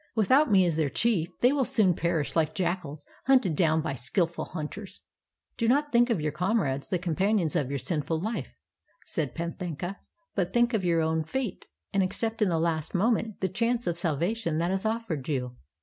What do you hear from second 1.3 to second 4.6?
they will soon perish like jackals hunted doun by skillful